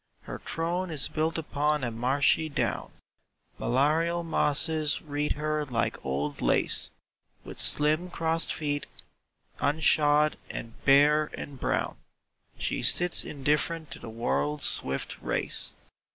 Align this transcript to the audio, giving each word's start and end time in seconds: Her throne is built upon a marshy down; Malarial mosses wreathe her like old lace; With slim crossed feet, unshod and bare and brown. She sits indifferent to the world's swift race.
Her 0.23 0.39
throne 0.39 0.89
is 0.89 1.07
built 1.07 1.37
upon 1.37 1.83
a 1.83 1.91
marshy 1.91 2.49
down; 2.49 2.91
Malarial 3.59 4.23
mosses 4.23 4.99
wreathe 4.99 5.33
her 5.33 5.63
like 5.63 6.03
old 6.03 6.41
lace; 6.41 6.89
With 7.43 7.59
slim 7.59 8.09
crossed 8.09 8.51
feet, 8.51 8.87
unshod 9.59 10.37
and 10.49 10.73
bare 10.85 11.29
and 11.37 11.59
brown. 11.59 11.97
She 12.57 12.81
sits 12.81 13.23
indifferent 13.23 13.91
to 13.91 13.99
the 13.99 14.09
world's 14.09 14.65
swift 14.65 15.21
race. 15.21 15.75